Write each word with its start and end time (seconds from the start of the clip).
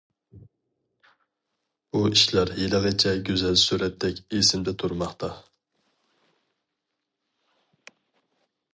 بۇ 1.95 2.01
ئىشلار 2.13 2.53
ھېلىغىچە 2.61 3.13
گۈزەل 3.29 3.59
سۈرەتتەك 3.65 4.23
ئېسىمدە 4.39 4.75
تۇرماقتا. 4.85 5.33